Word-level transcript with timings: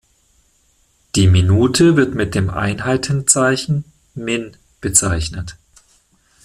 Die 1.13 1.27
Minute 1.27 1.95
wird 1.95 2.15
mit 2.15 2.33
dem 2.33 2.49
Einheitenzeichen 2.49 3.85
„min“ 4.15 4.57
bezeichnet. 4.79 5.57